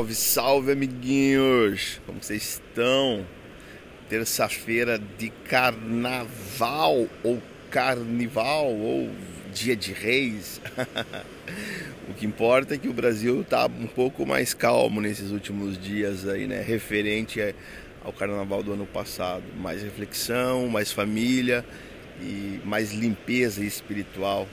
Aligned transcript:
Salve, 0.00 0.14
salve, 0.14 0.72
amiguinhos! 0.72 2.00
Como 2.06 2.22
vocês 2.22 2.42
estão? 2.54 3.26
Terça-feira 4.08 4.98
de 5.18 5.28
carnaval, 5.28 7.06
ou 7.22 7.42
carnival, 7.70 8.72
ou 8.72 9.10
dia 9.52 9.76
de 9.76 9.92
reis. 9.92 10.58
o 12.08 12.14
que 12.14 12.24
importa 12.24 12.76
é 12.76 12.78
que 12.78 12.88
o 12.88 12.94
Brasil 12.94 13.42
está 13.42 13.66
um 13.66 13.86
pouco 13.86 14.24
mais 14.24 14.54
calmo 14.54 15.02
nesses 15.02 15.32
últimos 15.32 15.78
dias 15.78 16.26
aí, 16.26 16.46
né? 16.46 16.62
Referente 16.62 17.54
ao 18.02 18.10
carnaval 18.10 18.62
do 18.62 18.72
ano 18.72 18.86
passado. 18.86 19.44
Mais 19.58 19.82
reflexão, 19.82 20.66
mais 20.66 20.90
família 20.90 21.62
e 22.22 22.58
mais 22.64 22.94
limpeza 22.94 23.62
espiritual. 23.62 24.48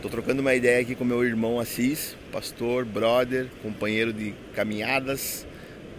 Estou 0.00 0.10
trocando 0.10 0.40
uma 0.40 0.54
ideia 0.54 0.80
aqui 0.80 0.94
com 0.94 1.04
meu 1.04 1.22
irmão 1.22 1.60
Assis, 1.60 2.16
pastor, 2.32 2.86
brother, 2.86 3.50
companheiro 3.62 4.14
de 4.14 4.34
caminhadas, 4.54 5.46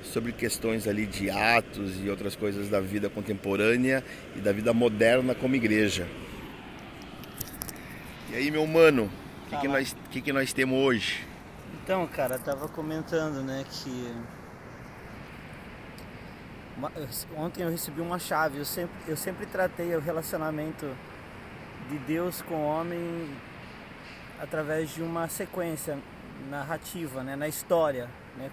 sobre 0.02 0.31
questões 0.31 0.88
ali 0.88 1.05
de 1.05 1.30
atos 1.30 2.03
e 2.03 2.09
outras 2.09 2.35
coisas 2.35 2.67
da 2.67 2.81
vida 2.81 3.11
contemporânea 3.11 4.03
e 4.35 4.39
da 4.39 4.52
vida 4.52 4.73
moderna 4.73 5.35
como 5.35 5.55
igreja. 5.55 6.08
E 8.31 8.38
aí, 8.38 8.49
meu 8.49 8.66
mano, 8.66 9.08
o 9.45 9.49
que, 9.52 9.58
que, 9.58 9.67
nós, 9.67 9.95
que, 10.09 10.20
que 10.20 10.33
nós 10.33 10.52
temos 10.52 10.80
hoje? 10.80 11.23
Então, 11.83 12.08
cara, 12.08 12.39
tava 12.39 12.67
comentando, 12.67 13.44
né, 13.44 13.63
que 13.70 14.16
ontem 17.38 17.61
eu 17.61 17.70
recebi 17.70 18.02
uma 18.02 18.17
chave. 18.17 18.58
Eu 18.58 18.66
sempre, 18.66 18.95
eu 19.08 19.16
sempre 19.16 19.45
tratei 19.45 19.95
o 19.95 19.99
relacionamento 19.99 20.89
de 21.88 21.99
Deus 21.99 22.41
com 22.41 22.55
o 22.55 22.66
homem 22.66 23.30
através 24.41 24.94
de 24.94 25.04
uma 25.04 25.27
sequência 25.27 25.98
narrativa, 26.50 27.23
né, 27.23 27.36
na 27.36 27.48
história, 27.48 28.09
né, 28.36 28.50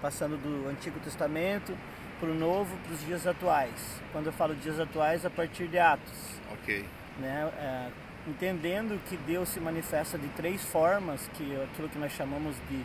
passando 0.00 0.36
do 0.38 0.68
Antigo 0.68 0.98
Testamento 1.00 1.76
para 2.18 2.30
o 2.30 2.34
Novo, 2.34 2.74
para 2.78 2.94
os 2.94 3.04
dias 3.04 3.26
atuais. 3.26 4.00
Quando 4.12 4.26
eu 4.26 4.32
falo 4.32 4.54
dias 4.54 4.80
atuais, 4.80 5.24
a 5.26 5.30
partir 5.30 5.68
de 5.68 5.78
Atos. 5.78 6.40
Ok. 6.52 6.86
Né, 7.18 7.52
é, 7.58 7.90
entendendo 8.26 8.98
que 9.08 9.16
Deus 9.18 9.50
se 9.50 9.60
manifesta 9.60 10.16
de 10.16 10.28
três 10.28 10.64
formas, 10.64 11.28
que 11.34 11.54
é 11.54 11.64
aquilo 11.64 11.88
que 11.88 11.98
nós 11.98 12.12
chamamos 12.12 12.56
de 12.70 12.82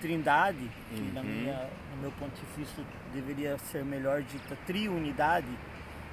trindade, 0.00 0.70
que 0.90 1.00
uhum. 1.00 1.12
na 1.12 1.22
minha, 1.22 1.68
no 1.94 2.00
meu 2.00 2.12
ponto 2.12 2.32
de 2.34 2.46
vista 2.58 2.82
deveria 3.12 3.58
ser 3.58 3.84
melhor 3.84 4.22
dita 4.22 4.56
triunidade, 4.66 5.46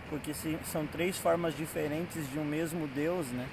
porque 0.10 0.34
são 0.66 0.86
três 0.88 1.18
formas 1.18 1.56
diferentes 1.56 2.30
de 2.30 2.38
um 2.38 2.46
mesmo 2.46 2.86
Deus, 2.88 3.28
né? 3.28 3.48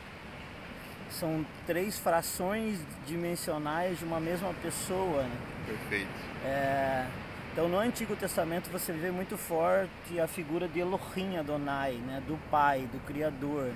São 1.13 1.45
três 1.67 1.99
frações 1.99 2.79
dimensionais 3.07 3.99
de 3.99 4.05
uma 4.05 4.21
mesma 4.21 4.53
pessoa. 4.63 5.23
Né? 5.23 5.37
Perfeito. 5.67 6.09
É, 6.45 7.07
então 7.53 7.69
no 7.69 7.79
Antigo 7.79 8.15
Testamento 8.17 8.71
você 8.71 8.93
vê 8.93 9.11
muito 9.11 9.37
forte 9.37 10.19
a 10.21 10.27
figura 10.27 10.69
de 10.69 10.81
Elohim 10.81 11.37
Adonai, 11.37 11.95
né? 11.95 12.23
do 12.27 12.39
Pai, 12.51 12.89
do 12.93 12.99
Criador. 13.07 13.71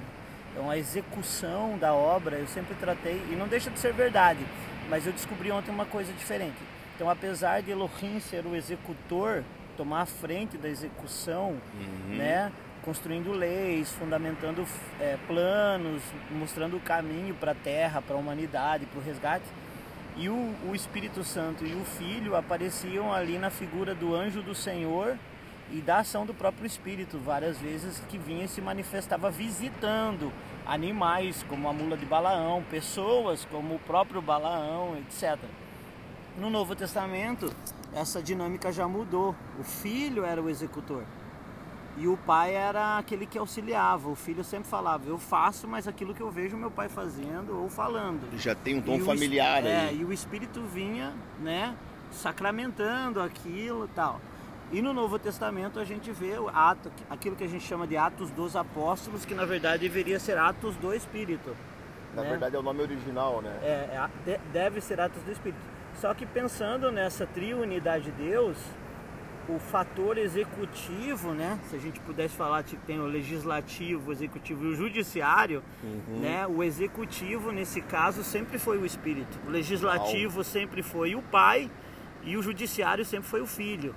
Então 0.53 0.71
a 0.71 0.79
execução 0.79 1.77
da 1.79 1.93
obra 1.93 2.37
eu 2.37 2.47
sempre 2.47 2.75
tratei, 2.77 3.21
e 3.31 3.35
não 3.37 3.48
deixa 3.48 3.71
de 3.71 3.79
ser 3.79 3.93
verdade, 3.93 4.41
mas 4.89 5.07
eu 5.07 5.13
descobri 5.13 5.51
ontem 5.51 5.73
uma 5.73 5.85
coisa 5.85 6.13
diferente. 6.13 6.57
Então 6.95 7.11
apesar 7.11 7.61
de 7.61 7.73
Elohim 7.73 8.21
ser 8.21 8.47
o 8.47 8.55
executor, 8.55 9.43
tomar 9.77 10.03
a 10.03 10.06
frente 10.06 10.56
da 10.56 10.69
execução, 10.69 11.56
uhum. 11.75 12.17
né? 12.17 12.53
construindo 12.84 13.33
leis, 13.33 13.91
fundamentando 13.92 14.67
é, 15.00 15.17
planos, 15.27 16.03
mostrando 16.30 16.77
o 16.77 16.80
caminho 16.80 17.34
para 17.34 17.53
a 17.53 17.55
Terra, 17.55 18.02
para 18.02 18.14
a 18.14 18.19
humanidade, 18.19 18.84
para 18.86 19.00
o 19.00 19.02
resgate. 19.02 19.47
E 20.17 20.28
o, 20.28 20.55
o, 20.69 20.75
Espírito 20.75 21.25
Santo 21.25 21.67
e 21.67 21.75
o 21.75 21.84
Filho 21.84 22.36
apareciam 22.36 23.12
ali 23.12 23.39
na 23.39 23.50
figura 23.50 23.95
do 23.95 24.14
anjo 24.14 24.42
do 24.42 24.55
Senhor 24.55 25.19
e 25.72 25.80
da 25.80 25.98
ação 25.98 26.25
do 26.25 26.34
próprio 26.34 26.67
Espírito, 26.67 27.19
várias 27.19 27.58
vezes 27.58 28.00
que 28.08 28.19
vinha 28.19 28.45
e 28.45 28.48
se 28.48 28.61
manifestava 28.61 29.30
visitando 29.30 30.30
animais, 30.67 31.45
como 31.48 31.68
a 31.68 31.73
mula 31.73 31.96
de 31.96 32.07
Balaão, 32.07 32.63
pessoas 32.70 33.45
como 33.51 33.74
o 33.74 33.79
próprio 33.80 34.23
Balaão, 34.23 34.96
etc. 34.98 35.39
No 36.39 36.48
Novo 36.48 36.77
Testamento, 36.77 37.51
essa 37.95 38.23
dinâmica 38.23 38.73
já 38.73 38.87
mudou. 38.89 39.35
O 39.59 39.65
Filho 39.65 40.25
era 40.25 40.43
o 40.43 40.51
executor. 40.51 41.05
E 41.97 42.09
o 42.09 42.17
pai 42.17 42.55
era 42.55 42.99
aquele 42.99 43.25
que 43.25 43.39
auxiliava. 43.39 44.09
O 44.09 44.17
filho 44.17 44.43
sempre 44.43 44.69
falava: 44.69 45.09
Eu 45.09 45.17
faço, 45.17 45.69
mas 45.69 45.87
aquilo 45.87 46.13
que 46.13 46.21
eu 46.21 46.31
vejo 46.31 46.57
meu 46.57 46.71
pai 46.71 46.89
fazendo 46.89 47.57
ou 47.57 47.69
falando. 47.69 48.37
Já 48.37 48.55
tem 48.55 48.77
um 48.77 48.83
tom 48.83 48.97
e 48.97 49.01
familiar 49.01 49.63
o, 49.63 49.67
aí. 49.67 49.73
É, 49.73 49.95
e 49.95 50.05
o 50.05 50.13
espírito 50.13 50.61
vinha, 50.63 51.13
né, 51.41 51.75
sacramentando 52.11 53.21
aquilo 53.21 53.89
tal. 53.95 54.21
E 54.73 54.83
no 54.83 54.93
Novo 54.93 55.21
Testamento 55.21 55.79
a 55.79 55.85
gente 55.85 56.11
vê 56.11 56.37
o 56.37 56.49
ato, 56.49 56.91
aquilo 57.09 57.37
que 57.37 57.45
a 57.45 57.49
gente 57.49 57.65
chama 57.65 57.87
de 57.87 57.97
Atos 57.97 58.31
dos 58.31 58.57
Apóstolos, 58.57 59.25
que 59.25 59.35
na 59.35 59.45
verdade 59.45 59.89
deveria 59.89 60.19
ser 60.19 60.37
Atos 60.37 60.75
do 60.77 60.93
Espírito. 60.93 61.55
Na 62.13 62.23
né? 62.23 62.31
verdade 62.31 62.57
é 62.57 62.59
o 62.59 62.63
nome 62.63 62.83
original, 62.83 63.41
né? 63.41 63.57
É, 63.63 64.09
é, 64.27 64.41
deve 64.53 64.81
ser 64.81 65.01
Atos 65.01 65.23
do 65.23 65.31
Espírito. 65.31 65.73
Só 65.95 66.13
que 66.15 66.27
pensando 66.27 66.91
nessa 66.91 67.27
triunidade 67.27 68.11
de 68.11 68.13
Deus, 68.13 68.57
o 69.49 69.59
fator 69.59 70.17
executivo, 70.19 71.33
né? 71.33 71.59
Se 71.69 71.77
a 71.77 71.79
gente 71.79 72.01
pudesse 72.01 72.35
falar 72.35 72.63
que 72.63 72.77
tem 72.77 72.99
o 72.99 73.07
legislativo, 73.07 74.11
o 74.11 74.13
executivo 74.13 74.65
e 74.65 74.69
o 74.69 74.75
judiciário, 74.75 75.63
uhum. 75.83 76.21
né? 76.21 76.47
O 76.47 76.63
executivo 76.63 77.53
nesse 77.53 77.81
caso 77.81 78.25
sempre 78.25 78.59
foi 78.59 78.79
o 78.79 78.87
espírito. 78.87 79.39
O 79.47 79.51
legislativo 79.51 80.37
Uau. 80.37 80.45
sempre 80.45 80.83
foi 80.83 81.15
o 81.15 81.23
pai 81.23 81.71
e 82.23 82.37
o 82.37 82.43
judiciário 82.43 83.05
sempre 83.05 83.29
foi 83.29 83.41
o 83.41 83.47
filho. 83.47 83.95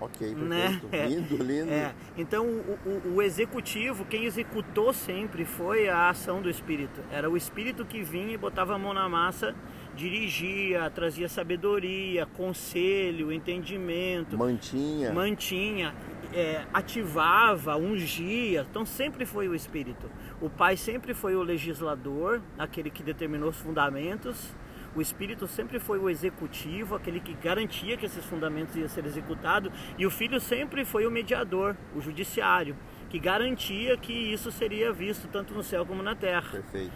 Ok, 0.00 0.34
né? 0.34 0.80
É, 0.90 1.06
lindo, 1.06 1.36
lindo. 1.36 1.70
É. 1.70 1.94
Então 2.16 2.44
o, 2.46 2.78
o, 2.84 3.14
o, 3.14 3.22
executivo, 3.22 4.04
quem 4.04 4.24
executou 4.24 4.92
sempre 4.92 5.44
foi 5.44 5.88
a 5.88 6.10
ação 6.10 6.42
do 6.42 6.50
espírito. 6.50 7.00
Era 7.10 7.30
o 7.30 7.36
espírito 7.36 7.84
que 7.84 8.02
vinha 8.02 8.34
e 8.34 8.36
botava 8.36 8.74
a 8.74 8.78
mão 8.78 8.92
na 8.92 9.08
massa 9.08 9.54
dirigia, 9.94 10.90
trazia 10.90 11.28
sabedoria, 11.28 12.26
conselho, 12.26 13.32
entendimento. 13.32 14.36
Mantinha. 14.36 15.12
Mantinha, 15.12 15.94
é, 16.32 16.64
ativava, 16.72 17.76
ungia. 17.76 18.66
Então 18.68 18.84
sempre 18.84 19.24
foi 19.24 19.48
o 19.48 19.54
Espírito. 19.54 20.10
O 20.40 20.50
Pai 20.50 20.76
sempre 20.76 21.14
foi 21.14 21.34
o 21.34 21.42
legislador, 21.42 22.42
aquele 22.58 22.90
que 22.90 23.02
determinou 23.02 23.50
os 23.50 23.56
fundamentos. 23.56 24.54
O 24.96 25.00
Espírito 25.00 25.46
sempre 25.48 25.80
foi 25.80 25.98
o 25.98 26.08
executivo, 26.08 26.94
aquele 26.94 27.18
que 27.18 27.34
garantia 27.34 27.96
que 27.96 28.06
esses 28.06 28.24
fundamentos 28.24 28.76
iam 28.76 28.88
ser 28.88 29.04
executados. 29.04 29.72
E 29.98 30.06
o 30.06 30.10
Filho 30.10 30.40
sempre 30.40 30.84
foi 30.84 31.04
o 31.04 31.10
mediador, 31.10 31.76
o 31.96 32.00
judiciário, 32.00 32.76
que 33.10 33.18
garantia 33.18 33.96
que 33.96 34.12
isso 34.12 34.52
seria 34.52 34.92
visto 34.92 35.26
tanto 35.26 35.52
no 35.52 35.64
céu 35.64 35.84
como 35.84 36.02
na 36.02 36.14
terra. 36.14 36.50
Perfeito. 36.50 36.92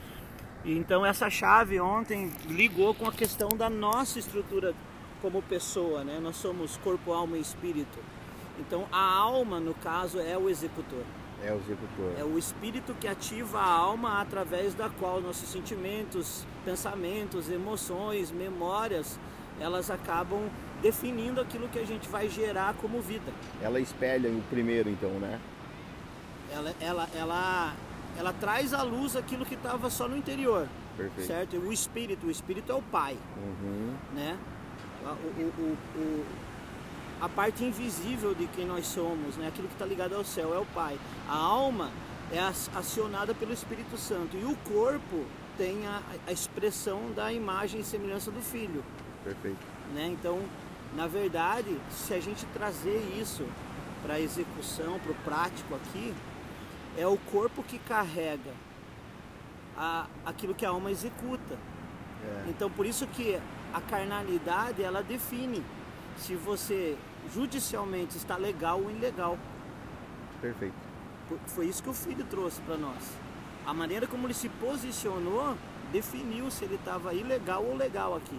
Então 0.64 1.04
essa 1.04 1.30
chave 1.30 1.80
ontem 1.80 2.30
ligou 2.46 2.94
com 2.94 3.08
a 3.08 3.12
questão 3.12 3.48
da 3.48 3.70
nossa 3.70 4.18
estrutura 4.18 4.74
como 5.22 5.42
pessoa, 5.42 6.04
né? 6.04 6.18
Nós 6.20 6.36
somos 6.36 6.76
corpo, 6.78 7.12
alma 7.12 7.36
e 7.36 7.40
espírito. 7.40 7.98
Então 8.58 8.86
a 8.90 9.00
alma, 9.00 9.60
no 9.60 9.74
caso, 9.74 10.20
é 10.20 10.36
o 10.36 10.48
executor. 10.48 11.04
É 11.44 11.52
o 11.52 11.56
executor. 11.56 12.12
É 12.18 12.24
o 12.24 12.36
espírito 12.36 12.94
que 12.94 13.06
ativa 13.06 13.60
a 13.60 13.70
alma 13.70 14.20
através 14.20 14.74
da 14.74 14.88
qual 14.88 15.20
nossos 15.20 15.48
sentimentos, 15.48 16.44
pensamentos, 16.64 17.48
emoções, 17.48 18.32
memórias, 18.32 19.18
elas 19.60 19.90
acabam 19.90 20.48
definindo 20.82 21.40
aquilo 21.40 21.68
que 21.68 21.78
a 21.78 21.84
gente 21.84 22.08
vai 22.08 22.28
gerar 22.28 22.74
como 22.74 23.00
vida. 23.00 23.32
Ela 23.62 23.80
espelha 23.80 24.28
o 24.30 24.42
primeiro, 24.50 24.88
então, 24.88 25.10
né? 25.10 25.40
Ela, 26.52 26.74
ela, 26.80 27.08
ela 27.14 27.74
ela 28.18 28.32
traz 28.32 28.74
à 28.74 28.82
luz 28.82 29.14
aquilo 29.14 29.46
que 29.46 29.54
estava 29.54 29.88
só 29.88 30.08
no 30.08 30.16
interior. 30.16 30.68
Perfeito. 30.96 31.26
Certo? 31.26 31.56
O 31.56 31.72
espírito, 31.72 32.26
o 32.26 32.30
espírito 32.30 32.72
é 32.72 32.74
o 32.74 32.82
pai. 32.82 33.16
Uhum. 33.36 33.94
Né? 34.12 34.36
O, 35.04 35.40
o, 35.40 35.76
o, 35.96 36.26
a 37.20 37.28
parte 37.28 37.64
invisível 37.64 38.34
de 38.34 38.48
quem 38.48 38.66
nós 38.66 38.86
somos, 38.86 39.36
né? 39.36 39.46
aquilo 39.46 39.68
que 39.68 39.74
está 39.74 39.86
ligado 39.86 40.16
ao 40.16 40.24
céu, 40.24 40.52
é 40.52 40.58
o 40.58 40.66
pai. 40.66 40.98
A 41.28 41.36
alma 41.36 41.90
é 42.32 42.40
acionada 42.76 43.32
pelo 43.34 43.52
Espírito 43.52 43.96
Santo 43.96 44.36
e 44.36 44.44
o 44.44 44.56
corpo 44.68 45.24
tem 45.56 45.86
a, 45.86 46.02
a 46.26 46.32
expressão 46.32 47.12
da 47.14 47.32
imagem 47.32 47.80
e 47.80 47.84
semelhança 47.84 48.32
do 48.32 48.40
filho. 48.40 48.84
Perfeito. 49.22 49.58
Né? 49.94 50.08
Então, 50.08 50.40
na 50.96 51.06
verdade, 51.06 51.76
se 51.90 52.12
a 52.14 52.20
gente 52.20 52.44
trazer 52.46 53.00
isso 53.20 53.44
para 54.02 54.14
a 54.14 54.20
execução, 54.20 54.98
para 54.98 55.12
o 55.12 55.14
prático 55.24 55.74
aqui, 55.74 56.12
é 56.96 57.06
o 57.06 57.16
corpo 57.16 57.62
que 57.62 57.78
carrega 57.78 58.52
a, 59.76 60.06
aquilo 60.24 60.54
que 60.54 60.64
a 60.64 60.70
alma 60.70 60.90
executa. 60.90 61.54
É. 62.24 62.44
Então 62.48 62.70
por 62.70 62.86
isso 62.86 63.06
que 63.06 63.38
a 63.72 63.80
carnalidade 63.80 64.82
ela 64.82 65.02
define 65.02 65.62
se 66.16 66.34
você 66.34 66.96
judicialmente 67.32 68.16
está 68.16 68.36
legal 68.36 68.80
ou 68.80 68.90
ilegal. 68.90 69.38
Perfeito. 70.40 70.74
Foi 71.46 71.66
isso 71.66 71.82
que 71.82 71.90
o 71.90 71.94
filho 71.94 72.24
trouxe 72.24 72.60
para 72.62 72.76
nós. 72.76 73.16
A 73.66 73.74
maneira 73.74 74.06
como 74.06 74.26
ele 74.26 74.34
se 74.34 74.48
posicionou 74.48 75.56
definiu 75.92 76.50
se 76.50 76.64
ele 76.64 76.76
estava 76.76 77.12
ilegal 77.14 77.62
ou 77.64 77.76
legal 77.76 78.16
aqui. 78.16 78.38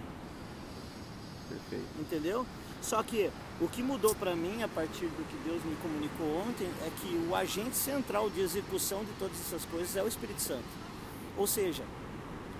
Perfeito. 1.48 1.86
Entendeu? 1.98 2.46
Só 2.82 3.02
que 3.02 3.30
o 3.60 3.68
que 3.68 3.82
mudou 3.82 4.14
para 4.14 4.34
mim 4.34 4.62
a 4.62 4.68
partir 4.68 5.04
do 5.04 5.28
que 5.28 5.36
Deus 5.44 5.62
me 5.62 5.76
comunicou 5.76 6.48
ontem 6.48 6.66
é 6.86 6.90
que 6.98 7.14
o 7.28 7.36
agente 7.36 7.76
central 7.76 8.30
de 8.30 8.40
execução 8.40 9.04
de 9.04 9.12
todas 9.18 9.38
essas 9.38 9.66
coisas 9.66 9.94
é 9.96 10.02
o 10.02 10.08
Espírito 10.08 10.40
Santo. 10.40 10.64
Ou 11.36 11.46
seja, 11.46 11.82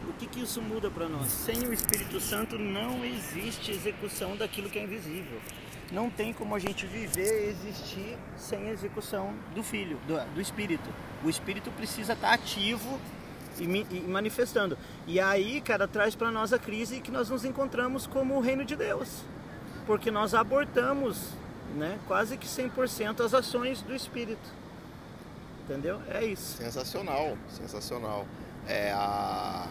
o 0.07 0.13
que, 0.13 0.27
que 0.27 0.43
isso 0.43 0.61
muda 0.61 0.91
para 0.91 1.09
nós? 1.09 1.29
Sem 1.29 1.57
o 1.67 1.73
Espírito 1.73 2.21
Santo 2.21 2.59
não 2.59 3.03
existe 3.03 3.71
execução 3.71 4.37
daquilo 4.37 4.69
que 4.69 4.79
é 4.79 4.85
invisível. 4.85 5.41
Não 5.91 6.11
tem 6.11 6.35
como 6.35 6.55
a 6.55 6.59
gente 6.59 6.87
viver 6.87 7.47
e 7.47 7.51
existir 7.51 8.19
sem 8.37 8.69
a 8.69 8.71
execução 8.71 9.35
do 9.55 9.63
Filho, 9.63 9.99
do, 10.07 10.35
do 10.35 10.41
Espírito. 10.41 10.89
O 11.25 11.31
Espírito 11.31 11.71
precisa 11.71 12.13
estar 12.13 12.35
ativo 12.35 13.01
e, 13.59 13.65
e 13.65 14.01
manifestando. 14.03 14.77
E 15.07 15.19
aí, 15.19 15.63
cara, 15.63 15.89
traz 15.89 16.15
para 16.15 16.31
nós 16.31 16.53
a 16.53 16.59
crise 16.59 17.01
que 17.01 17.11
nós 17.11 17.31
nos 17.31 17.43
encontramos 17.43 18.07
como 18.07 18.37
o 18.37 18.41
reino 18.41 18.67
de 18.67 18.77
Deus 18.77 19.25
porque 19.91 20.09
nós 20.09 20.35
abortamos 20.35 21.19
né, 21.75 21.99
quase 22.07 22.37
que 22.37 22.47
100% 22.47 23.25
as 23.25 23.35
ações 23.35 23.83
do 23.83 23.93
Espírito. 23.93 24.49
Entendeu? 25.65 26.01
É 26.09 26.25
isso. 26.25 26.59
Sensacional, 26.59 27.37
sensacional. 27.49 28.25
É 28.69 28.93
a... 28.93 29.67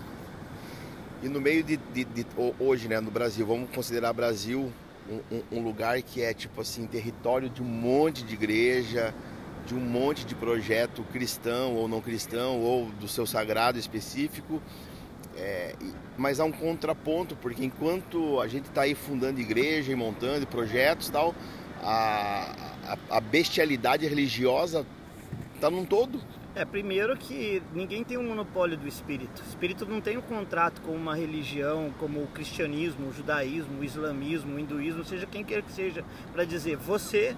E 1.24 1.30
no 1.30 1.39
meio 1.39 1.63
de, 1.63 1.77
de, 1.77 2.04
de 2.04 2.25
hoje, 2.60 2.89
né, 2.89 3.00
no 3.00 3.10
Brasil, 3.10 3.48
vamos 3.48 3.69
considerar 3.69 4.12
Brasil 4.12 4.69
um, 5.10 5.38
um, 5.38 5.44
um, 5.54 5.63
lugar 5.63 6.01
que 6.01 6.21
é 6.21 6.33
tipo 6.33 6.60
assim, 6.60 6.86
território 6.86 7.50
de 7.50 7.62
um 7.62 7.66
monte 7.66 8.21
de 8.21 8.33
igreja, 8.33 9.16
de 9.66 9.74
um 9.74 9.80
monte 9.80 10.25
de 10.25 10.36
projeto 10.36 11.01
cristão 11.13 11.75
ou 11.75 11.88
não 11.88 12.01
cristão, 12.01 12.60
ou 12.60 12.88
do 13.00 13.07
seu 13.07 13.25
sagrado 13.25 13.80
específico. 13.80 14.62
É, 15.40 15.74
mas 16.18 16.40
há 16.40 16.44
um 16.44 16.52
contraponto, 16.52 17.34
porque 17.38 17.64
enquanto 17.64 18.42
a 18.42 18.48
gente 18.48 18.66
está 18.66 18.82
aí 18.82 18.94
fundando 18.94 19.40
igreja 19.40 19.92
e 19.92 19.96
montando 19.96 20.46
projetos 20.46 21.08
e 21.08 21.12
tal, 21.14 21.34
a, 21.82 22.76
a, 22.86 23.18
a 23.18 23.22
bestialidade 23.22 24.06
religiosa 24.06 24.86
está 25.56 25.70
num 25.70 25.86
todo. 25.86 26.20
É, 26.54 26.66
primeiro 26.66 27.16
que 27.16 27.64
ninguém 27.74 28.04
tem 28.04 28.18
um 28.18 28.28
monopólio 28.28 28.76
do 28.76 28.86
espírito. 28.86 29.42
O 29.42 29.48
espírito 29.48 29.86
não 29.86 30.02
tem 30.02 30.18
um 30.18 30.22
contrato 30.22 30.82
com 30.82 30.92
uma 30.92 31.16
religião 31.16 31.94
como 31.98 32.22
o 32.22 32.28
cristianismo, 32.28 33.08
o 33.08 33.14
judaísmo, 33.14 33.80
o 33.80 33.84
islamismo, 33.84 34.56
o 34.56 34.60
hinduísmo, 34.60 35.06
seja 35.06 35.26
quem 35.26 35.46
quer 35.46 35.62
que 35.62 35.72
seja, 35.72 36.04
para 36.34 36.44
dizer, 36.44 36.76
você 36.76 37.34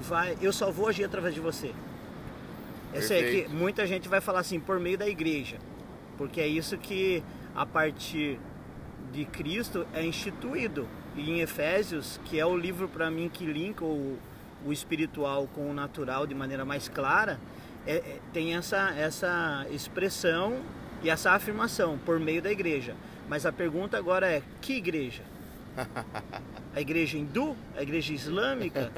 vai, 0.00 0.36
eu 0.42 0.52
só 0.52 0.72
vou 0.72 0.88
agir 0.88 1.04
através 1.04 1.34
de 1.34 1.40
você. 1.40 1.72
Essa 2.92 3.14
é 3.14 3.22
que 3.22 3.48
muita 3.48 3.86
gente 3.86 4.08
vai 4.08 4.20
falar 4.20 4.40
assim, 4.40 4.58
por 4.58 4.80
meio 4.80 4.98
da 4.98 5.08
igreja. 5.08 5.58
Porque 6.16 6.40
é 6.40 6.46
isso 6.46 6.78
que 6.78 7.22
a 7.54 7.64
partir 7.64 8.38
de 9.12 9.24
Cristo 9.24 9.86
é 9.94 10.04
instituído. 10.04 10.88
E 11.16 11.30
em 11.30 11.40
Efésios, 11.40 12.20
que 12.24 12.38
é 12.40 12.44
o 12.44 12.56
livro 12.56 12.88
para 12.88 13.10
mim 13.10 13.30
que 13.32 13.46
linka 13.46 13.84
o, 13.84 14.18
o 14.66 14.72
espiritual 14.72 15.48
com 15.54 15.70
o 15.70 15.74
natural 15.74 16.26
de 16.26 16.34
maneira 16.34 16.64
mais 16.64 16.88
clara, 16.88 17.38
é, 17.86 17.96
é, 17.96 18.20
tem 18.32 18.56
essa, 18.56 18.92
essa 18.96 19.66
expressão 19.70 20.60
e 21.02 21.10
essa 21.10 21.32
afirmação 21.32 21.98
por 21.98 22.18
meio 22.18 22.42
da 22.42 22.50
igreja. 22.50 22.96
Mas 23.28 23.46
a 23.46 23.52
pergunta 23.52 23.96
agora 23.96 24.26
é: 24.26 24.42
que 24.60 24.74
igreja? 24.74 25.22
A 26.74 26.80
igreja 26.80 27.16
hindu? 27.16 27.56
A 27.76 27.82
igreja 27.82 28.12
islâmica? 28.12 28.90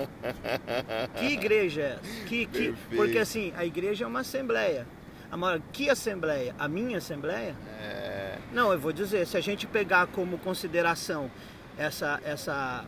Que 1.18 1.26
igreja 1.26 1.82
é 1.82 1.84
essa? 1.84 2.26
Que, 2.26 2.46
que, 2.46 2.74
porque 2.94 3.18
assim, 3.18 3.52
a 3.54 3.66
igreja 3.66 4.04
é 4.04 4.06
uma 4.06 4.20
assembleia. 4.20 4.86
A 5.30 5.58
que 5.72 5.90
assembleia? 5.90 6.54
A 6.58 6.68
minha 6.68 6.96
assembleia? 6.96 7.54
É... 7.78 8.05
Não, 8.56 8.72
eu 8.72 8.78
vou 8.78 8.90
dizer, 8.90 9.26
se 9.26 9.36
a 9.36 9.40
gente 9.42 9.66
pegar 9.66 10.06
como 10.06 10.38
consideração 10.38 11.30
essa, 11.76 12.18
essa, 12.24 12.86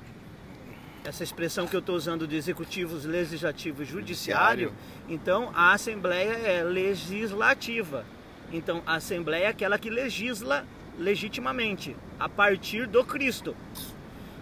essa 1.05 1.23
expressão 1.23 1.67
que 1.67 1.77
eu 1.77 1.81
estou 1.81 1.95
usando 1.95 2.27
de 2.27 2.37
executivos, 2.37 3.05
legislativo 3.05 3.83
e 3.83 3.85
judiciário, 3.85 4.69
judiciário, 4.69 5.11
então 5.11 5.53
a 5.55 5.75
assembleia 5.75 6.33
é 6.39 6.63
legislativa. 6.63 8.07
Então 8.51 8.83
a 8.87 8.95
assembleia 8.95 9.45
é 9.45 9.49
aquela 9.49 9.79
que 9.79 9.91
legisla 9.91 10.65
legitimamente, 10.99 11.95
a 12.19 12.31
partir 12.31 12.87
do 12.87 13.05
Cristo. 13.05 13.55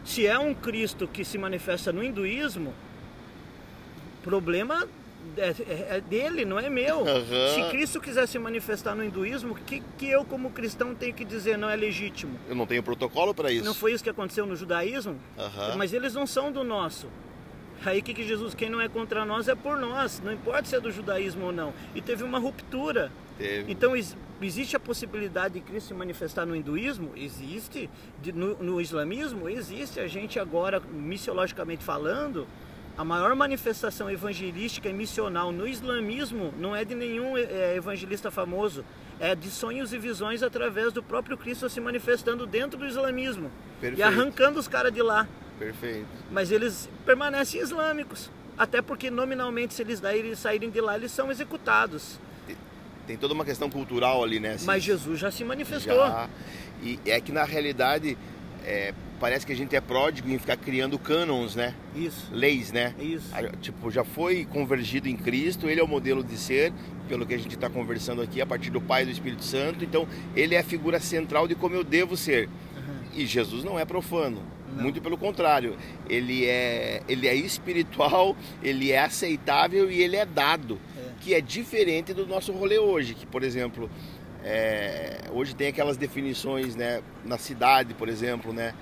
Se 0.05 0.29
é 0.29 0.39
um 0.39 0.55
Cristo 0.55 1.09
que 1.09 1.25
se 1.25 1.37
manifesta 1.39 1.93
no 1.93 2.05
hinduísmo, 2.05 2.73
problema 4.23 4.87
é, 5.37 5.49
é, 5.49 5.97
é, 5.97 6.01
dele, 6.01 6.45
não 6.45 6.59
é 6.59 6.69
meu. 6.69 7.01
Uhum. 7.01 7.55
Se 7.55 7.71
Cristo 7.71 8.01
quiser 8.01 8.27
se 8.27 8.39
manifestar 8.39 8.95
no 8.95 9.05
hinduísmo, 9.05 9.53
o 9.53 9.55
que, 9.55 9.83
que 9.99 10.07
eu, 10.07 10.25
como 10.25 10.51
cristão, 10.51 10.95
tenho 10.95 11.15
que 11.15 11.25
dizer 11.25 11.57
não 11.57 11.69
é 11.69 11.77
legítimo? 11.77 12.39
Eu 12.49 12.55
não 12.55 12.67
tenho 12.67 12.83
protocolo 12.83 13.35
para 13.35 13.51
isso. 13.51 13.65
Não 13.65 13.75
foi 13.75 13.93
isso 13.93 14.03
que 14.03 14.11
aconteceu 14.11 14.47
no 14.47 14.57
judaísmo? 14.57 15.13
Uhum. 15.37 15.77
Mas 15.77 15.93
eles 15.93 16.15
não 16.15 16.27
são 16.27 16.51
do 16.51 16.65
nosso. 16.65 17.09
Aí 17.85 18.01
que, 18.01 18.15
que 18.15 18.27
Jesus, 18.27 18.55
quem 18.55 18.71
não 18.71 18.81
é 18.81 18.89
contra 18.89 19.25
nós 19.25 19.49
é 19.49 19.55
por 19.55 19.79
nós, 19.79 20.21
não 20.25 20.33
importa 20.33 20.65
se 20.65 20.77
é 20.77 20.81
do 20.81 20.91
judaísmo 20.91 21.47
ou 21.47 21.53
não. 21.53 21.73
E 21.95 22.01
teve 22.01 22.25
uma 22.25 22.39
ruptura. 22.39 23.13
Teve. 23.39 23.71
Então 23.71 23.93
existe 24.41 24.77
a 24.77 24.81
possibilidade 24.81 25.55
de 25.55 25.61
Cristo 25.61 25.89
se 25.89 25.95
manifestar 25.95 26.47
no 26.47 26.57
hinduísmo? 26.57 27.13
Existe. 27.15 27.91
No, 28.35 28.57
no 28.63 28.81
islamismo? 28.81 29.49
Existe. 29.49 30.01
A 30.01 30.07
gente 30.09 30.39
agora, 30.39 30.81
missiologicamente 30.81 31.85
falando, 31.85 32.47
a 32.97 33.05
maior 33.05 33.35
manifestação 33.35 34.11
evangelística 34.11 34.89
e 34.89 34.93
missional 34.93 35.53
no 35.53 35.69
islamismo 35.69 36.53
não 36.59 36.75
é 36.75 36.85
de 36.85 36.95
nenhum 36.95 37.37
é, 37.37 37.77
evangelista 37.77 38.31
famoso, 38.31 38.85
é 39.21 39.35
de 39.35 39.51
sonhos 39.51 39.93
e 39.93 39.99
visões 39.99 40.43
através 40.43 40.93
do 40.93 41.03
próprio 41.03 41.37
Cristo 41.37 41.69
se 41.69 41.81
manifestando 41.81 42.47
dentro 42.47 42.79
do 42.79 42.87
islamismo 42.87 43.51
Perfeito. 43.81 43.99
e 43.99 44.03
arrancando 44.03 44.59
os 44.59 44.67
caras 44.67 44.93
de 44.93 45.03
lá. 45.03 45.29
Perfeito. 45.59 46.07
Mas 46.31 46.51
eles 46.51 46.89
permanecem 47.05 47.61
islâmicos, 47.61 48.31
até 48.57 48.81
porque 48.81 49.11
nominalmente 49.11 49.75
se 49.75 49.83
eles 49.83 50.01
saírem 50.39 50.71
de 50.71 50.81
lá 50.81 50.97
eles 50.97 51.13
são 51.13 51.31
executados. 51.31 52.19
Tem 53.07 53.17
toda 53.17 53.35
uma 53.35 53.45
questão 53.45 53.71
cultural 53.71 54.25
ali, 54.25 54.41
né? 54.41 54.57
Mas 54.65 54.83
Jesus 54.83 55.21
já 55.21 55.31
se 55.31 55.45
manifestou. 55.45 55.95
Já. 55.97 56.29
E 56.83 56.99
é 57.07 57.21
que 57.21 57.31
na 57.31 57.45
realidade 57.45 58.19
é, 58.65 58.93
parece 59.19 59.47
que 59.47 59.53
a 59.53 59.57
gente 59.57 59.75
é 59.75 59.81
pródigo 59.81 60.29
em 60.31 60.39
ficar 60.39 60.57
criando 60.57 60.99
cânons, 60.99 61.55
né? 61.55 61.75
Isso. 61.95 62.29
Leis, 62.33 62.73
né? 62.73 62.95
Isso. 62.99 63.31
Tipo, 63.61 63.91
já 63.91 64.05
foi 64.05 64.45
convergido 64.45 65.09
em 65.09 65.17
Cristo, 65.17 65.69
ele 65.69 65.81
é 65.81 65.85
o 65.85 65.89
modelo 65.89 66.23
de 66.23 66.37
ser, 66.37 66.73
pelo 67.09 67.27
que 67.27 67.35
a 67.35 67.39
gente 67.39 67.55
está 67.55 67.69
conversando 67.69 68.23
aqui, 68.23 68.41
a 68.41 68.47
partir 68.47 68.71
do 68.71 68.81
Pai 68.81 69.03
e 69.03 69.07
do 69.07 69.11
Espírito 69.11 69.45
Santo. 69.45 69.85
Então, 69.85 70.07
ele 70.35 70.55
é 70.55 70.59
a 70.59 70.65
figura 70.65 71.01
central 71.01 71.49
de 71.49 71.55
como 71.55 71.75
eu 71.75 71.85
devo 71.85 72.17
ser. 72.17 72.49
Uhum. 72.49 72.95
E 73.15 73.27
Jesus 73.27 73.65
não 73.65 73.79
é 73.79 73.85
profano. 73.85 74.43
Não. 74.75 74.83
Muito 74.83 75.01
pelo 75.01 75.17
contrário, 75.17 75.77
ele 76.09 76.45
é, 76.45 77.03
ele 77.09 77.27
é 77.27 77.35
espiritual, 77.35 78.37
ele 78.63 78.93
é 78.93 78.99
aceitável 78.99 79.91
e 79.91 80.03
ele 80.03 80.17
é 80.17 80.27
dado, 80.27 80.79
é. 80.99 81.11
que 81.21 81.35
é 81.35 81.41
diferente 81.41 82.13
do 82.13 82.27
nosso 82.27 82.53
rolê 82.53 82.79
hoje, 82.79 83.15
que 83.15 83.25
por 83.25 83.43
exemplo, 83.43 83.89
é, 84.45 85.23
hoje 85.33 85.55
tem 85.55 85.69
aquelas 85.69 85.97
definições 85.97 86.77
né, 86.77 87.03
na 87.25 87.39
cidade, 87.39 87.95
por 87.95 88.09
exemplo, 88.09 88.53
né, 88.53 88.75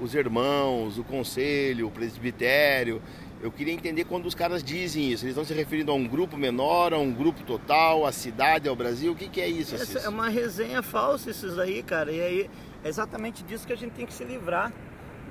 os 0.00 0.14
irmãos, 0.14 0.98
o 0.98 1.04
conselho, 1.04 1.86
o 1.86 1.90
presbitério. 1.90 3.00
Eu 3.42 3.52
queria 3.52 3.74
entender 3.74 4.04
quando 4.04 4.26
os 4.26 4.34
caras 4.34 4.64
dizem 4.64 5.12
isso. 5.12 5.24
Eles 5.24 5.36
estão 5.36 5.44
se 5.44 5.52
referindo 5.52 5.92
a 5.92 5.94
um 5.94 6.06
grupo 6.06 6.36
menor, 6.36 6.94
a 6.94 6.98
um 6.98 7.12
grupo 7.12 7.42
total, 7.42 8.06
a 8.06 8.12
cidade, 8.12 8.68
ao 8.68 8.74
Brasil. 8.74 9.12
O 9.12 9.14
que, 9.14 9.28
que 9.28 9.40
é 9.40 9.46
isso? 9.46 9.74
Essa 9.74 9.98
é 9.98 10.08
uma 10.08 10.28
resenha 10.28 10.82
falsa 10.82 11.30
isso 11.30 11.60
aí, 11.60 11.82
cara. 11.82 12.10
E 12.10 12.20
aí 12.20 12.50
é 12.82 12.88
exatamente 12.88 13.42
disso 13.44 13.66
que 13.66 13.72
a 13.72 13.76
gente 13.76 13.92
tem 13.92 14.06
que 14.06 14.14
se 14.14 14.24
livrar 14.24 14.72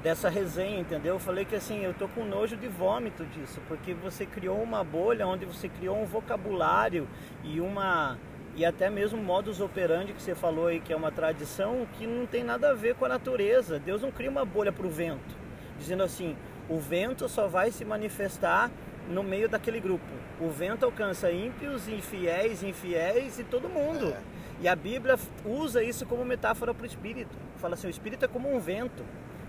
dessa 0.03 0.29
resenha, 0.29 0.79
entendeu? 0.81 1.13
Eu 1.15 1.19
falei 1.19 1.45
que 1.45 1.55
assim, 1.55 1.79
eu 1.79 1.93
tô 1.93 2.07
com 2.09 2.25
nojo 2.25 2.57
de 2.57 2.67
vômito 2.67 3.25
disso, 3.25 3.61
porque 3.69 3.93
você 3.93 4.25
criou 4.25 4.61
uma 4.61 4.83
bolha 4.83 5.25
onde 5.25 5.45
você 5.45 5.69
criou 5.69 5.99
um 5.99 6.05
vocabulário 6.05 7.07
e 7.41 7.61
uma 7.61 8.17
e 8.55 8.65
até 8.65 8.89
mesmo 8.89 9.21
modus 9.21 9.59
operandi 9.59 10.13
que 10.13 10.21
você 10.21 10.35
falou 10.35 10.67
aí, 10.67 10.79
que 10.79 10.93
é 10.93 10.95
uma 10.95 11.11
tradição 11.11 11.87
que 11.93 12.05
não 12.05 12.25
tem 12.25 12.43
nada 12.43 12.69
a 12.69 12.73
ver 12.73 12.95
com 12.95 13.05
a 13.05 13.09
natureza. 13.09 13.79
Deus 13.79 14.01
não 14.01 14.11
cria 14.11 14.29
uma 14.29 14.45
bolha 14.45 14.71
para 14.71 14.85
o 14.85 14.89
vento, 14.89 15.35
dizendo 15.77 16.03
assim: 16.03 16.35
o 16.69 16.77
vento 16.77 17.27
só 17.27 17.47
vai 17.47 17.71
se 17.71 17.83
manifestar 17.83 18.71
no 19.09 19.23
meio 19.23 19.49
daquele 19.49 19.79
grupo. 19.79 20.05
O 20.39 20.49
vento 20.49 20.85
alcança 20.85 21.31
ímpios, 21.31 21.87
infiéis, 21.87 22.63
infiéis 22.63 23.39
e 23.39 23.43
todo 23.43 23.67
mundo. 23.67 24.09
É. 24.09 24.21
E 24.61 24.67
a 24.67 24.75
Bíblia 24.75 25.17
usa 25.45 25.83
isso 25.83 26.05
como 26.05 26.23
metáfora 26.23 26.73
para 26.73 26.83
o 26.83 26.85
espírito. 26.85 27.35
Fala 27.57 27.73
assim: 27.73 27.87
o 27.87 27.89
espírito 27.89 28.23
é 28.25 28.27
como 28.27 28.53
um 28.53 28.59
vento. 28.59 29.03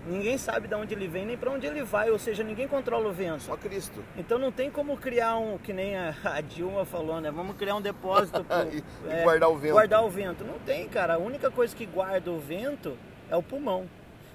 Ninguém 0.05 0.37
sabe 0.37 0.67
de 0.67 0.75
onde 0.75 0.93
ele 0.93 1.07
vem 1.07 1.25
nem 1.25 1.37
para 1.37 1.49
onde 1.49 1.65
ele 1.65 1.83
vai, 1.83 2.11
ou 2.11 2.19
seja, 2.19 2.43
ninguém 2.43 2.67
controla 2.67 3.09
o 3.09 3.11
vento. 3.11 3.43
Só 3.43 3.57
Cristo. 3.57 4.03
Então 4.15 4.37
não 4.37 4.51
tem 4.51 4.69
como 4.69 4.95
criar 4.97 5.37
um, 5.37 5.57
que 5.57 5.73
nem 5.73 5.97
a, 5.97 6.41
Dilma 6.47 6.85
falou, 6.85 7.19
né? 7.19 7.31
Vamos 7.31 7.57
criar 7.57 7.75
um 7.75 7.81
depósito 7.81 8.43
para 8.43 8.65
e, 8.69 8.83
é, 9.09 9.23
guardar 9.23 9.49
o 9.49 9.57
vento. 9.57 9.73
Guardar 9.73 10.03
o 10.03 10.09
vento. 10.09 10.43
Não 10.43 10.59
tem, 10.59 10.87
cara. 10.87 11.15
A 11.15 11.17
única 11.17 11.49
coisa 11.49 11.75
que 11.75 11.85
guarda 11.85 12.31
o 12.31 12.39
vento 12.39 12.95
é 13.29 13.35
o 13.35 13.41
pulmão. 13.41 13.89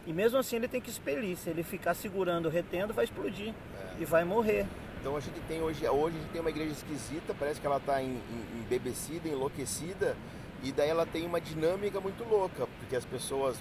E 0.07 0.13
mesmo 0.13 0.39
assim 0.39 0.57
ele 0.57 0.67
tem 0.67 0.81
que 0.81 0.91
expelir. 0.91 1.37
Se 1.37 1.51
ele 1.51 1.63
ficar 1.63 1.95
segurando, 1.95 2.49
retendo, 2.49 2.93
vai 2.93 3.05
explodir 3.05 3.51
é. 3.51 4.03
e 4.03 4.05
vai 4.05 4.25
morrer. 4.25 4.67
Então 5.01 5.17
a 5.17 5.21
gente 5.21 5.41
tem 5.49 5.63
hoje, 5.63 5.89
hoje 5.89 6.17
a 6.17 6.21
gente 6.21 6.31
tem 6.31 6.41
uma 6.41 6.51
igreja 6.51 6.73
esquisita, 6.73 7.35
parece 7.39 7.61
que 7.61 7.67
ela 7.67 7.79
está 7.79 8.03
embebecida, 8.03 9.29
enlouquecida 9.29 10.15
e 10.63 10.73
daí 10.73 10.91
ela 10.91 11.07
tem 11.07 11.25
uma 11.25 11.41
dinâmica 11.41 12.01
muito 12.01 12.23
louca, 12.25 12.69
porque 12.91 12.97
as 12.97 13.05
pessoas, 13.05 13.57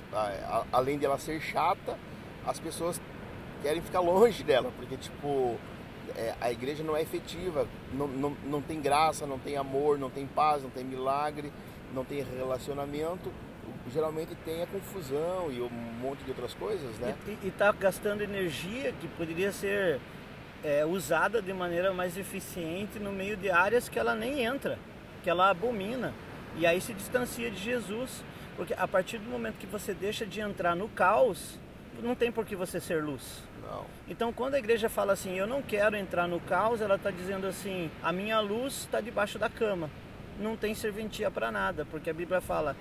além 0.72 0.98
de 0.98 1.06
ela 1.06 1.20
ser 1.20 1.40
chata, 1.40 1.96
as 2.48 2.60
pessoas 2.60 3.00
querem 3.62 3.80
ficar 3.80 4.00
longe 4.00 4.44
dela, 4.44 4.72
porque 4.76 4.98
tipo 4.98 5.56
é, 6.16 6.34
a 6.42 6.52
igreja 6.52 6.84
não 6.84 6.98
é 6.98 7.04
efetiva, 7.04 7.68
não, 7.94 8.08
não, 8.08 8.36
não 8.44 8.60
tem 8.60 8.82
graça, 8.82 9.28
não 9.28 9.38
tem 9.38 9.56
amor, 9.56 10.00
não 10.00 10.10
tem 10.10 10.26
paz, 10.26 10.64
não 10.64 10.72
tem 10.72 10.84
milagre, 10.84 11.54
não 11.94 12.04
tem 12.04 12.24
relacionamento. 12.24 13.32
Geralmente 13.94 14.34
tem 14.44 14.64
a 14.64 14.68
confusão 14.68 15.52
e 15.52 15.62
um 15.62 15.70
monte 16.02 16.24
de 16.24 16.32
outras 16.32 16.56
coisas, 16.56 16.98
né? 16.98 17.16
E 17.44 17.50
está 17.50 17.72
gastando 17.72 18.24
energia 18.24 18.92
que 19.00 19.08
poderia 19.10 19.52
ser 19.52 20.00
é, 20.64 20.84
usada 20.84 21.40
de 21.40 21.54
maneira 21.54 21.94
mais 21.94 22.18
eficiente 22.18 22.98
no 22.98 23.12
meio 23.12 23.38
de 23.38 23.52
áreas 23.52 23.88
que 23.88 24.00
ela 24.00 24.16
nem 24.16 24.44
entra, 24.44 24.80
que 25.24 25.30
ela 25.30 25.52
abomina. 25.52 26.16
E 26.58 26.66
aí 26.66 26.82
se 26.82 26.96
distancia 26.96 27.52
de 27.52 27.58
Jesus. 27.58 28.24
Porque 28.60 28.74
a 28.74 28.86
partir 28.86 29.20
do 29.20 29.30
momento 29.30 29.56
que 29.58 29.66
você 29.66 29.94
deixa 29.94 30.26
de 30.26 30.42
entrar 30.42 30.76
no 30.76 30.90
caos, 30.90 31.58
não 32.04 32.14
tem 32.14 32.30
por 32.30 32.46
que 32.46 32.58
você 32.58 32.78
ser 32.78 33.02
luz. 33.02 33.42
Não. 33.64 33.86
Então, 34.06 34.34
quando 34.34 34.56
a 34.56 34.60
igreja 34.60 34.90
fala 34.90 35.14
assim, 35.14 35.34
eu 35.40 35.48
não 35.48 35.62
quero 35.62 35.96
entrar 35.96 36.28
no 36.28 36.42
caos, 36.42 36.82
ela 36.82 36.96
está 36.96 37.10
dizendo 37.10 37.48
assim, 37.48 37.90
a 38.04 38.12
minha 38.12 38.38
luz 38.42 38.80
está 38.80 39.00
debaixo 39.00 39.40
da 39.40 39.48
cama. 39.48 39.90
Não 40.38 40.58
tem 40.58 40.76
serventia 40.76 41.32
para 41.32 41.50
nada, 41.50 41.86
porque 41.90 42.10
a 42.10 42.14
Bíblia 42.14 42.42
fala 42.42 42.76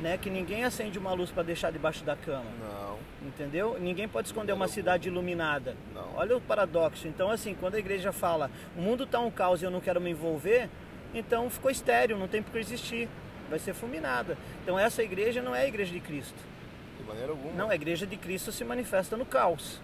né, 0.00 0.16
que 0.16 0.30
ninguém 0.30 0.62
acende 0.62 1.00
uma 1.00 1.12
luz 1.12 1.32
para 1.32 1.42
deixar 1.42 1.72
debaixo 1.72 2.04
da 2.04 2.14
cama. 2.14 2.46
Não. 2.60 2.98
Entendeu? 3.26 3.76
Ninguém 3.80 4.06
pode 4.06 4.28
esconder 4.28 4.52
uma 4.52 4.68
cidade 4.68 5.08
iluminada. 5.08 5.76
Não. 5.92 6.14
Olha 6.14 6.36
o 6.36 6.40
paradoxo. 6.40 7.08
Então, 7.08 7.28
assim, 7.28 7.56
quando 7.58 7.74
a 7.74 7.78
igreja 7.80 8.12
fala, 8.12 8.52
o 8.76 8.80
mundo 8.80 9.02
está 9.02 9.18
um 9.18 9.32
caos 9.32 9.62
e 9.62 9.64
eu 9.64 9.70
não 9.72 9.80
quero 9.80 10.00
me 10.00 10.10
envolver, 10.10 10.70
então 11.12 11.50
ficou 11.50 11.72
estéreo, 11.72 12.16
não 12.16 12.28
tem 12.28 12.40
por 12.40 12.52
que 12.52 12.58
existir. 12.58 13.08
Vai 13.48 13.58
ser 13.58 13.74
fulminada. 13.74 14.36
Então, 14.62 14.78
essa 14.78 15.02
igreja 15.02 15.42
não 15.42 15.54
é 15.54 15.62
a 15.62 15.68
igreja 15.68 15.92
de 15.92 16.00
Cristo. 16.00 16.38
De 16.98 17.04
maneira 17.04 17.30
alguma. 17.30 17.52
Não, 17.54 17.70
a 17.70 17.74
igreja 17.74 18.06
de 18.06 18.16
Cristo 18.16 18.50
se 18.50 18.64
manifesta 18.64 19.16
no 19.16 19.26
caos. 19.26 19.80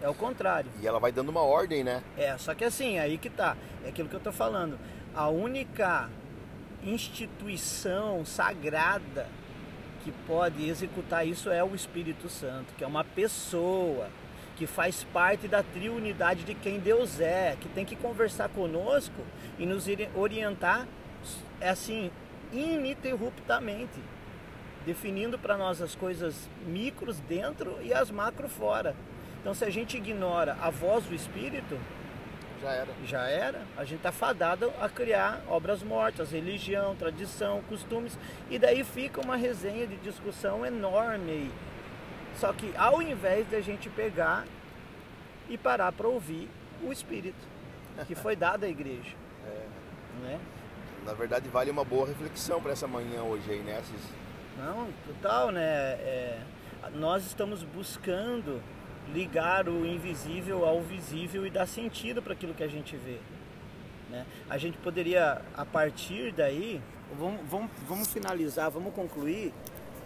É 0.00 0.08
o 0.08 0.14
contrário. 0.14 0.70
E 0.80 0.86
ela 0.86 1.00
vai 1.00 1.10
dando 1.10 1.28
uma 1.28 1.42
ordem, 1.42 1.82
né? 1.82 2.02
É, 2.16 2.36
só 2.38 2.54
que 2.54 2.64
assim, 2.64 2.98
aí 2.98 3.18
que 3.18 3.28
tá. 3.28 3.56
É 3.84 3.88
aquilo 3.88 4.08
que 4.08 4.14
eu 4.14 4.20
tô 4.20 4.32
falando. 4.32 4.78
A 5.14 5.28
única 5.28 6.08
instituição 6.84 8.24
sagrada 8.24 9.26
que 10.04 10.12
pode 10.26 10.68
executar 10.68 11.26
isso 11.26 11.50
é 11.50 11.62
o 11.62 11.74
Espírito 11.74 12.28
Santo, 12.28 12.72
que 12.76 12.84
é 12.84 12.86
uma 12.86 13.02
pessoa 13.02 14.08
que 14.56 14.66
faz 14.66 15.04
parte 15.12 15.46
da 15.46 15.62
triunidade 15.62 16.44
de 16.44 16.54
quem 16.54 16.80
Deus 16.80 17.20
é, 17.20 17.56
que 17.60 17.68
tem 17.68 17.84
que 17.84 17.94
conversar 17.94 18.48
conosco 18.48 19.22
e 19.58 19.66
nos 19.66 19.86
orientar 20.14 20.86
assim 21.60 22.10
ininterruptamente, 22.52 24.00
definindo 24.86 25.38
para 25.38 25.56
nós 25.56 25.82
as 25.82 25.94
coisas 25.94 26.48
micros 26.66 27.20
dentro 27.20 27.78
e 27.82 27.92
as 27.92 28.10
macro 28.10 28.48
fora. 28.48 28.94
Então, 29.40 29.54
se 29.54 29.64
a 29.64 29.70
gente 29.70 29.96
ignora 29.96 30.56
a 30.60 30.70
voz 30.70 31.04
do 31.04 31.14
Espírito, 31.14 31.78
já 32.60 32.72
era. 32.72 32.92
Já 33.06 33.28
era. 33.28 33.60
A 33.76 33.84
gente 33.84 33.98
está 33.98 34.10
fadado 34.10 34.72
a 34.80 34.88
criar 34.88 35.40
obras 35.48 35.82
mortas, 35.82 36.32
religião, 36.32 36.96
tradição, 36.96 37.62
costumes, 37.68 38.18
e 38.50 38.58
daí 38.58 38.82
fica 38.82 39.20
uma 39.20 39.36
resenha 39.36 39.86
de 39.86 39.96
discussão 39.96 40.66
enorme. 40.66 41.50
Só 42.36 42.52
que 42.52 42.72
ao 42.76 43.00
invés 43.00 43.48
de 43.48 43.56
a 43.56 43.60
gente 43.60 43.88
pegar 43.88 44.44
e 45.48 45.56
parar 45.56 45.92
para 45.92 46.08
ouvir 46.08 46.48
o 46.82 46.92
Espírito 46.92 47.46
que 48.06 48.14
foi 48.14 48.36
dado 48.36 48.64
à 48.64 48.68
igreja. 48.68 49.16
É. 49.48 50.22
Né? 50.22 50.40
Na 51.08 51.14
verdade, 51.14 51.48
vale 51.48 51.70
uma 51.70 51.84
boa 51.84 52.06
reflexão 52.06 52.60
para 52.60 52.72
essa 52.72 52.86
manhã 52.86 53.22
hoje 53.22 53.50
aí, 53.50 53.60
né? 53.60 53.80
Cis? 53.82 54.12
Não, 54.58 54.88
total, 55.06 55.50
né? 55.50 55.62
É, 55.62 56.38
nós 56.96 57.24
estamos 57.24 57.62
buscando 57.62 58.60
ligar 59.14 59.70
o 59.70 59.86
invisível 59.86 60.66
ao 60.66 60.82
visível 60.82 61.46
e 61.46 61.50
dar 61.50 61.66
sentido 61.66 62.20
para 62.20 62.34
aquilo 62.34 62.52
que 62.52 62.62
a 62.62 62.68
gente 62.68 62.94
vê. 62.94 63.16
Né? 64.10 64.26
A 64.50 64.58
gente 64.58 64.76
poderia, 64.76 65.40
a 65.56 65.64
partir 65.64 66.30
daí, 66.30 66.78
vamos, 67.18 67.40
vamos, 67.48 67.70
vamos 67.88 68.12
finalizar, 68.12 68.70
vamos 68.70 68.92
concluir, 68.92 69.54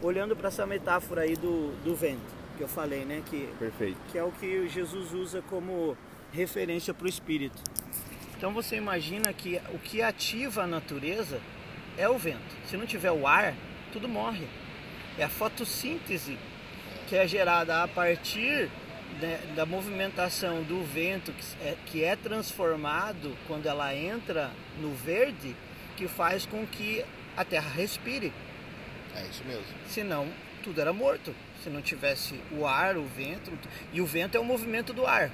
olhando 0.01 0.37
para 0.37 0.47
essa 0.47 0.65
metáfora 0.65 1.23
aí 1.23 1.35
do, 1.35 1.75
do 1.83 1.97
vento, 1.97 2.33
que 2.57 2.63
eu 2.63 2.69
falei, 2.69 3.05
né? 3.05 3.25
Que, 3.27 3.53
Perfeito. 3.59 3.99
Que 4.13 4.19
é 4.19 4.23
o 4.23 4.31
que 4.31 4.69
Jesus 4.69 5.13
usa 5.13 5.43
como 5.51 5.97
referência 6.33 6.95
para 6.95 7.07
o 7.07 7.09
espírito. 7.09 7.61
Então 8.43 8.53
você 8.53 8.75
imagina 8.75 9.33
que 9.33 9.61
o 9.73 9.79
que 9.79 10.03
ativa 10.03 10.65
a 10.65 10.67
natureza 10.67 11.41
é 11.97 12.09
o 12.09 12.19
vento. 12.19 12.57
Se 12.67 12.77
não 12.77 12.85
tiver 12.85 13.13
o 13.13 13.25
ar, 13.25 13.55
tudo 13.93 14.09
morre. 14.09 14.49
É 15.17 15.23
a 15.23 15.29
fotossíntese 15.29 16.37
que 17.07 17.15
é 17.15 17.25
gerada 17.25 17.85
a 17.85 17.87
partir 17.87 18.69
da 19.55 19.65
movimentação 19.65 20.65
do 20.65 20.83
vento 20.83 21.33
que 21.33 21.45
é, 21.65 21.77
que 21.87 22.03
é 22.03 22.17
transformado 22.17 23.39
quando 23.47 23.67
ela 23.67 23.95
entra 23.95 24.51
no 24.81 24.93
verde, 24.93 25.55
que 25.97 26.09
faz 26.09 26.45
com 26.45 26.67
que 26.67 27.05
a 27.37 27.45
terra 27.45 27.71
respire. 27.71 28.33
É 29.15 29.23
isso 29.23 29.45
mesmo. 29.45 29.67
Senão, 29.87 30.27
tudo 30.65 30.81
era 30.81 30.93
morto. 30.93 31.33
Se 31.63 31.71
não 31.71 31.81
tivesse 31.81 32.41
o 32.51 32.67
ar, 32.67 32.97
o 32.97 33.05
vento. 33.05 33.57
E 33.93 34.01
o 34.01 34.07
vento 34.07 34.37
é 34.37 34.41
o 34.41 34.45
movimento 34.45 34.93
do 34.93 35.07
ar. 35.07 35.31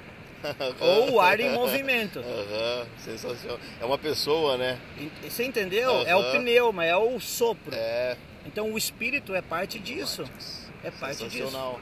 Ou 0.79 1.13
o 1.13 1.19
ar 1.19 1.39
em 1.39 1.51
movimento. 1.51 2.19
Uhum, 2.19 2.85
sensacional. 2.97 3.59
É 3.79 3.85
uma 3.85 3.97
pessoa, 3.97 4.57
né? 4.57 4.79
Você 5.23 5.43
entendeu? 5.43 5.91
Uhum. 5.91 6.07
É 6.07 6.15
o 6.15 6.31
pneuma, 6.31 6.85
é 6.85 6.95
o 6.95 7.19
sopro. 7.19 7.73
É. 7.73 8.17
Então 8.45 8.71
o 8.71 8.77
espírito 8.77 9.35
é 9.35 9.41
parte 9.41 9.79
disso. 9.79 10.23
É 10.83 10.91
parte 10.91 11.27
disso. 11.27 11.79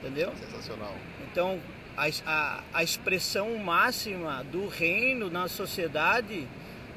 Entendeu? 0.00 0.32
Sensacional. 0.36 0.94
Então, 1.30 1.60
a, 1.96 2.06
a, 2.24 2.62
a 2.72 2.82
expressão 2.84 3.56
máxima 3.58 4.44
do 4.44 4.68
reino 4.68 5.28
na 5.28 5.48
sociedade 5.48 6.46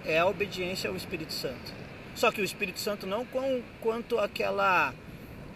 é 0.05 0.19
a 0.19 0.27
obediência 0.27 0.89
ao 0.89 0.95
Espírito 0.95 1.33
Santo. 1.33 1.73
Só 2.13 2.31
que 2.31 2.41
o 2.41 2.43
Espírito 2.43 2.79
Santo 2.79 3.07
não 3.07 3.25
com, 3.25 3.61
quanto 3.79 4.19
aquela, 4.19 4.93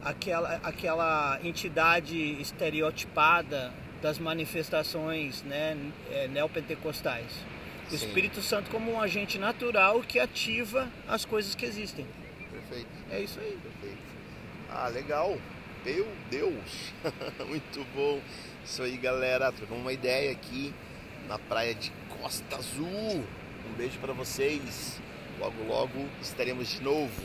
aquela, 0.04 0.56
aquela 0.64 1.40
entidade 1.44 2.18
estereotipada 2.42 3.72
das 4.06 4.20
manifestações 4.20 5.42
né, 5.42 5.76
é, 6.12 6.28
neopentecostais. 6.28 7.26
O 7.88 7.90
Sim. 7.90 7.96
Espírito 7.96 8.40
Santo 8.40 8.70
como 8.70 8.92
um 8.92 9.02
agente 9.02 9.40
natural 9.40 10.00
que 10.02 10.20
ativa 10.20 10.88
as 11.08 11.26
coisas 11.26 11.56
que 11.56 11.66
existem. 11.66 12.06
Perfeito. 12.52 12.88
É 13.10 13.22
isso 13.22 13.40
aí. 13.40 13.58
Perfeito. 13.64 13.98
Ah, 14.70 14.90
legal. 14.90 15.36
Meu 15.84 16.08
Deus! 16.30 16.94
Muito 17.50 17.84
bom. 17.96 18.22
Isso 18.64 18.84
aí, 18.84 18.96
galera. 18.96 19.52
Trocamos 19.52 19.82
uma 19.82 19.94
ideia 19.94 20.32
aqui 20.32 20.72
na 21.28 21.40
praia 21.40 21.74
de 21.74 21.92
Costa 22.22 22.58
Azul. 22.58 22.88
Um 23.68 23.74
beijo 23.76 23.98
para 23.98 24.14
vocês. 24.14 25.02
Logo, 25.40 25.64
logo 25.64 26.06
estaremos 26.22 26.70
de 26.70 26.84
novo. 26.84 27.24